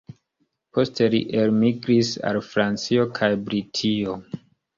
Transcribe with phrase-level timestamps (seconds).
[0.77, 4.19] Poste li elmigris al Francio kaj Britio.